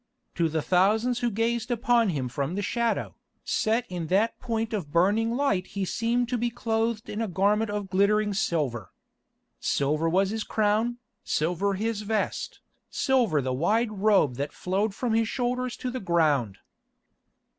[0.33, 3.13] To the thousands who gazed upon him from the shadow,
[3.43, 7.69] set in that point of burning light he seemed to be clothed in a garment
[7.69, 8.89] of glittering silver.
[9.59, 15.27] Silver was his crown, silver his vest, silver the wide robe that flowed from his
[15.29, 16.57] shoulders to the ground.